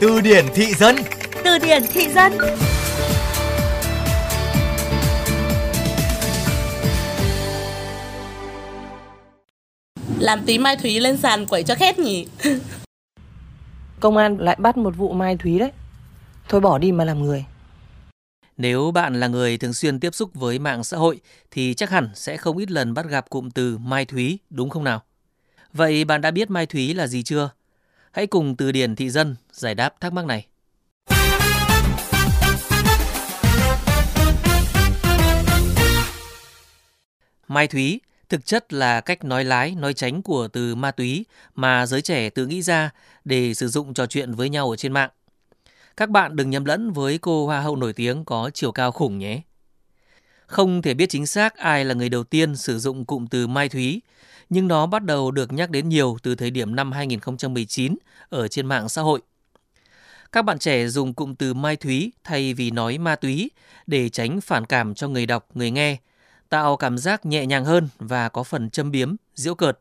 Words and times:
Từ 0.00 0.20
điển 0.20 0.44
thị 0.54 0.74
dân. 0.74 0.96
Từ 1.44 1.58
điển 1.58 1.82
thị 1.92 2.08
dân. 2.08 2.32
Làm 10.18 10.42
tí 10.46 10.58
Mai 10.58 10.76
Thúy 10.76 11.00
lên 11.00 11.16
sàn 11.16 11.46
quẩy 11.46 11.62
cho 11.62 11.74
khét 11.74 11.98
nhỉ? 11.98 12.26
Công 14.00 14.16
an 14.16 14.36
lại 14.40 14.56
bắt 14.58 14.76
một 14.76 14.96
vụ 14.96 15.12
Mai 15.12 15.36
Thúy 15.36 15.58
đấy. 15.58 15.70
Thôi 16.48 16.60
bỏ 16.60 16.78
đi 16.78 16.92
mà 16.92 17.04
làm 17.04 17.22
người. 17.22 17.44
Nếu 18.56 18.90
bạn 18.90 19.20
là 19.20 19.26
người 19.26 19.58
thường 19.58 19.74
xuyên 19.74 20.00
tiếp 20.00 20.14
xúc 20.14 20.30
với 20.34 20.58
mạng 20.58 20.84
xã 20.84 20.96
hội 20.96 21.20
thì 21.50 21.74
chắc 21.74 21.90
hẳn 21.90 22.08
sẽ 22.14 22.36
không 22.36 22.56
ít 22.56 22.70
lần 22.70 22.94
bắt 22.94 23.06
gặp 23.08 23.30
cụm 23.30 23.50
từ 23.50 23.78
Mai 23.78 24.04
Thúy, 24.04 24.38
đúng 24.50 24.70
không 24.70 24.84
nào? 24.84 25.02
Vậy 25.72 26.04
bạn 26.04 26.20
đã 26.20 26.30
biết 26.30 26.50
Mai 26.50 26.66
Thúy 26.66 26.94
là 26.94 27.06
gì 27.06 27.22
chưa? 27.22 27.50
Hãy 28.16 28.26
cùng 28.26 28.56
từ 28.56 28.72
điển 28.72 28.96
thị 28.96 29.10
dân 29.10 29.36
giải 29.52 29.74
đáp 29.74 30.00
thắc 30.00 30.12
mắc 30.12 30.24
này. 30.26 30.46
Mai 37.48 37.66
Thúy 37.68 38.00
thực 38.28 38.46
chất 38.46 38.72
là 38.72 39.00
cách 39.00 39.24
nói 39.24 39.44
lái, 39.44 39.74
nói 39.74 39.94
tránh 39.94 40.22
của 40.22 40.48
từ 40.48 40.74
ma 40.74 40.90
túy 40.90 41.24
mà 41.54 41.86
giới 41.86 42.02
trẻ 42.02 42.30
tự 42.30 42.46
nghĩ 42.46 42.62
ra 42.62 42.90
để 43.24 43.54
sử 43.54 43.68
dụng 43.68 43.94
trò 43.94 44.06
chuyện 44.06 44.32
với 44.32 44.48
nhau 44.48 44.70
ở 44.70 44.76
trên 44.76 44.92
mạng. 44.92 45.10
Các 45.96 46.10
bạn 46.10 46.36
đừng 46.36 46.50
nhầm 46.50 46.64
lẫn 46.64 46.92
với 46.92 47.18
cô 47.18 47.46
hoa 47.46 47.60
hậu 47.60 47.76
nổi 47.76 47.92
tiếng 47.92 48.24
có 48.24 48.50
chiều 48.54 48.72
cao 48.72 48.92
khủng 48.92 49.18
nhé. 49.18 49.40
Không 50.46 50.82
thể 50.82 50.94
biết 50.94 51.06
chính 51.08 51.26
xác 51.26 51.56
ai 51.56 51.84
là 51.84 51.94
người 51.94 52.08
đầu 52.08 52.24
tiên 52.24 52.56
sử 52.56 52.78
dụng 52.78 53.04
cụm 53.04 53.26
từ 53.26 53.46
Mai 53.46 53.68
Thúy, 53.68 54.00
nhưng 54.50 54.68
nó 54.68 54.86
bắt 54.86 55.04
đầu 55.04 55.30
được 55.30 55.52
nhắc 55.52 55.70
đến 55.70 55.88
nhiều 55.88 56.16
từ 56.22 56.34
thời 56.34 56.50
điểm 56.50 56.76
năm 56.76 56.92
2019 56.92 57.96
ở 58.28 58.48
trên 58.48 58.66
mạng 58.66 58.88
xã 58.88 59.02
hội. 59.02 59.20
Các 60.32 60.42
bạn 60.42 60.58
trẻ 60.58 60.88
dùng 60.88 61.14
cụm 61.14 61.34
từ 61.34 61.54
Mai 61.54 61.76
Thúy 61.76 62.12
thay 62.24 62.54
vì 62.54 62.70
nói 62.70 62.98
ma 62.98 63.16
túy 63.16 63.50
để 63.86 64.08
tránh 64.08 64.40
phản 64.40 64.66
cảm 64.66 64.94
cho 64.94 65.08
người 65.08 65.26
đọc, 65.26 65.48
người 65.54 65.70
nghe, 65.70 65.96
tạo 66.48 66.76
cảm 66.76 66.98
giác 66.98 67.26
nhẹ 67.26 67.46
nhàng 67.46 67.64
hơn 67.64 67.88
và 67.98 68.28
có 68.28 68.42
phần 68.42 68.70
châm 68.70 68.90
biếm, 68.90 69.14
diễu 69.34 69.54
cợt. 69.54 69.78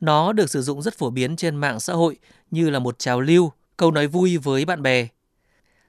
Nó 0.00 0.32
được 0.32 0.50
sử 0.50 0.62
dụng 0.62 0.82
rất 0.82 0.98
phổ 0.98 1.10
biến 1.10 1.36
trên 1.36 1.56
mạng 1.56 1.80
xã 1.80 1.92
hội 1.92 2.16
như 2.50 2.70
là 2.70 2.78
một 2.78 2.98
trào 2.98 3.20
lưu, 3.20 3.52
câu 3.76 3.90
nói 3.90 4.06
vui 4.06 4.36
với 4.36 4.64
bạn 4.64 4.82
bè. 4.82 5.08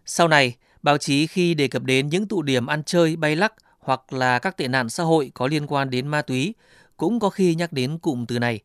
Sau 0.06 0.28
này, 0.28 0.56
báo 0.84 0.98
chí 0.98 1.28
khi 1.28 1.54
đề 1.54 1.68
cập 1.68 1.84
đến 1.84 2.10
những 2.10 2.28
tụ 2.28 2.42
điểm 2.42 2.68
ăn 2.68 2.84
chơi 2.84 3.16
bay 3.16 3.36
lắc 3.36 3.54
hoặc 3.84 4.14
là 4.14 4.40
các 4.40 4.58
tệ 4.58 4.68
nạn 4.68 4.90
xã 4.90 5.04
hội 5.04 5.32
có 5.34 5.48
liên 5.48 5.68
quan 5.68 5.90
đến 5.90 6.08
ma 6.08 6.22
túy 6.22 6.54
cũng 6.98 7.20
có 7.20 7.30
khi 7.30 7.56
nhắc 7.56 7.74
đến 7.74 7.98
cụm 7.98 8.26
từ 8.26 8.40
này. 8.40 8.60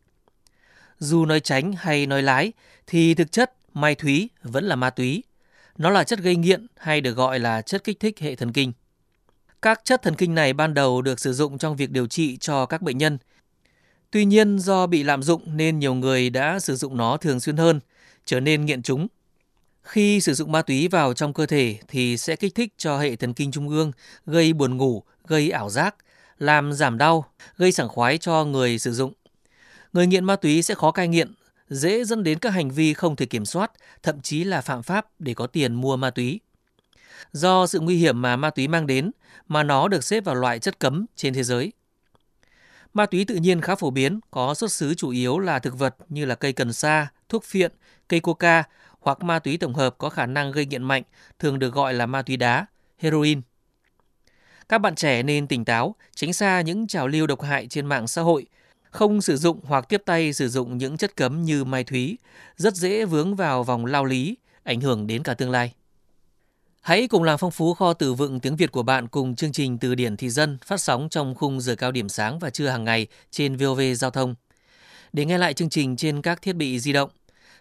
Dù 0.98 1.25
nói 1.27 1.41
tránh 1.41 1.72
hay 1.72 2.06
nói 2.06 2.22
lái 2.22 2.52
thì 2.86 3.14
thực 3.14 3.33
chất 3.33 3.52
mai 3.75 3.94
thúy 3.94 4.28
vẫn 4.42 4.64
là 4.64 4.77
ma 4.77 4.91
túy. 4.91 5.22
Nó 5.78 5.91
là 5.91 6.05
chất 6.05 6.19
gây 6.19 6.36
nghiện 6.36 6.66
hay 6.77 7.00
được 7.00 7.12
gọi 7.12 7.38
là 7.38 7.62
chất 7.62 7.84
kích 7.84 8.00
thích 8.00 8.19
hệ 8.20 8.34
thần 8.34 8.52
kinh. 8.52 8.72
Các 9.62 9.80
chất 9.84 10.02
thần 10.02 10.14
kinh 10.14 10.34
này 10.34 10.52
ban 10.52 10.75
đầu 10.75 11.02
được 11.02 11.20
sử 11.20 11.32
dụng 11.32 11.58
trong 11.58 11.77
việc 11.77 11.91
điều 11.91 12.06
trị 12.06 12.36
cho 12.36 12.66
các 12.66 12.82
bệnh 12.82 12.98
nhân. 12.98 13.19
Tuy 14.10 14.25
nhiên 14.25 14.58
do 14.58 14.86
bị 14.86 15.03
lạm 15.03 15.22
dụng 15.22 15.56
nên 15.56 15.78
nhiều 15.78 15.94
người 15.94 16.30
đã 16.30 16.60
sử 16.60 16.77
dụng 16.77 16.97
nó 16.97 17.16
thường 17.16 17.41
xuyên 17.41 17.56
hơn, 17.56 17.80
trở 18.25 18.41
nên 18.41 18.64
nghiện 18.64 18.82
chúng. 18.82 19.06
Khi 19.89 20.20
sử 20.20 20.34
dụng 20.34 20.53
ma 20.53 20.62
túy 20.62 20.89
vào 20.89 21.14
trong 21.14 21.33
cơ 21.33 21.47
thể 21.47 21.78
thì 21.89 22.17
sẽ 22.17 22.36
kích 22.36 22.55
thích 22.55 22.75
cho 22.77 22.98
hệ 22.98 23.17
thần 23.17 23.34
kinh 23.34 23.53
trung 23.53 23.69
ương, 23.69 23.92
gây 24.27 24.53
buồn 24.53 24.77
ngủ, 24.77 25.03
gây 25.27 25.50
ảo 25.50 25.70
giác, 25.70 25.94
làm 26.39 26.72
giảm 26.72 26.98
đau, 26.98 27.25
gây 27.56 27.72
sảng 27.72 27.89
khoái 27.89 28.19
cho 28.19 28.44
người 28.44 28.78
sử 28.78 28.92
dụng. 28.92 29.12
Người 29.92 30.06
nghiện 30.06 30.25
ma 30.25 30.36
túy 30.36 30.62
sẽ 30.62 30.75
khó 30.75 30.91
cai 30.91 31.09
nghiện, 31.09 31.33
dễ 31.69 32.05
dẫn 32.05 32.22
đến 32.22 32.39
các 32.39 32.50
hành 32.50 32.70
vi 32.70 32.94
không 32.94 33.16
thể 33.16 33.27
kiểm 33.27 33.44
soát, 33.44 33.72
thậm 34.03 34.20
chí 34.20 34.44
là 34.44 34.61
phạm 34.61 34.83
pháp 34.83 35.06
để 35.19 35.34
có 35.34 35.47
tiền 35.47 35.75
mua 35.75 35.97
ma 35.97 36.11
túy. 36.11 36.41
Do 37.33 37.66
sự 37.66 37.81
nguy 37.81 37.97
hiểm 37.97 38.22
mà 38.22 38.36
ma 38.36 38.50
túy 38.50 38.69
mang 38.69 38.86
đến 38.86 39.11
mà 39.48 39.62
nó 39.62 39.89
được 39.89 40.05
xếp 40.05 40.25
vào 40.25 40.34
loại 40.34 40.59
chất 40.59 40.78
cấm 40.78 41.06
trên 41.16 41.34
thế 41.34 41.43
giới. 41.43 41.72
Ma 42.94 43.06
túy 43.06 43.25
tự 43.25 43.34
nhiên 43.34 43.60
khá 43.60 43.75
phổ 43.75 43.91
biến, 43.91 44.20
có 44.31 44.55
xuất 44.55 44.72
xứ 44.72 44.94
chủ 44.94 45.10
yếu 45.10 45.38
là 45.38 45.59
thực 45.59 45.78
vật 45.78 45.97
như 46.09 46.25
là 46.25 46.34
cây 46.34 46.53
cần 46.53 46.72
sa, 46.72 47.09
thuốc 47.28 47.44
phiện, 47.44 47.72
cây 48.09 48.20
coca 48.20 48.65
hoặc 49.00 49.22
ma 49.22 49.38
túy 49.38 49.56
tổng 49.56 49.75
hợp 49.75 49.98
có 49.98 50.09
khả 50.09 50.26
năng 50.26 50.53
gây 50.53 50.66
nghiện 50.66 50.82
mạnh, 50.82 51.03
thường 51.38 51.59
được 51.59 51.75
gọi 51.75 51.94
là 51.94 52.06
ma 52.06 52.22
túy 52.22 52.36
đá, 52.36 52.66
heroin. 52.98 53.41
Các 54.69 54.78
bạn 54.78 54.94
trẻ 54.94 55.22
nên 55.22 55.47
tỉnh 55.47 55.64
táo, 55.64 55.94
tránh 56.14 56.32
xa 56.32 56.60
những 56.60 56.86
trào 56.86 57.08
lưu 57.08 57.26
độc 57.26 57.42
hại 57.42 57.66
trên 57.66 57.87
mạng 57.87 58.08
xã 58.08 58.22
hội, 58.22 58.47
không 58.91 59.20
sử 59.20 59.37
dụng 59.37 59.60
hoặc 59.64 59.88
tiếp 59.88 60.03
tay 60.06 60.32
sử 60.32 60.48
dụng 60.48 60.78
những 60.78 60.97
chất 60.97 61.16
cấm 61.16 61.44
như 61.44 61.64
mai 61.64 61.84
thúy, 61.84 62.19
rất 62.56 62.75
dễ 62.75 63.04
vướng 63.04 63.37
vào 63.37 63.64
vòng 63.64 63.87
lao 63.87 64.04
lý, 64.04 64.37
ảnh 64.62 64.81
hưởng 64.81 65.06
đến 65.06 65.22
cả 65.22 65.34
tương 65.34 65.50
lai. 65.50 65.72
Hãy 66.81 67.08
cùng 67.08 67.22
làm 67.22 67.38
phong 67.38 67.50
phú 67.50 67.75
kho 67.75 67.92
từ 67.92 68.14
vựng 68.14 68.41
tiếng 68.41 68.56
Việt 68.56 68.72
của 68.72 68.82
bạn 68.82 69.08
cùng 69.08 69.37
chương 69.37 69.53
trình 69.53 69.78
Từ 69.78 69.94
điển 69.94 70.16
thị 70.16 70.31
dân 70.31 70.58
phát 70.64 70.81
sóng 70.81 71.08
trong 71.08 71.34
khung 71.34 71.60
giờ 71.60 71.75
cao 71.76 71.92
điểm 71.92 72.08
sáng 72.08 72.38
và 72.38 72.50
trưa 72.50 72.69
hàng 72.69 72.84
ngày 72.84 73.06
trên 73.31 73.56
VOV 73.56 73.81
Giao 73.94 74.10
thông. 74.10 74.34
Để 75.12 75.25
nghe 75.25 75.38
lại 75.38 75.54
chương 75.54 75.69
trình 75.69 75.97
trên 75.97 76.22
các 76.22 76.42
thiết 76.42 76.53
bị 76.53 76.81
di 76.81 76.92
động, 76.92 77.10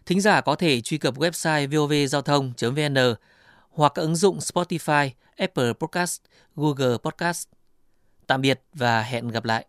thính 0.08 0.22
giả 0.22 0.42
có 0.42 0.56
thể 0.56 0.82
truy 0.82 0.98
cập 0.98 1.18
website 1.18 1.68
vovgiao 1.68 2.22
thông.vn 2.22 3.16
hoặc 3.70 3.92
các 3.96 4.02
ứng 4.02 4.16
dụng 4.16 4.38
Spotify, 4.38 5.10
Apple 5.38 5.74
Podcast, 5.74 6.22
Google 6.56 6.98
Podcast. 7.04 7.48
Tạm 8.28 8.42
biệt 8.42 8.62
và 8.74 9.02
hẹn 9.02 9.28
gặp 9.28 9.46
lại. 9.46 9.68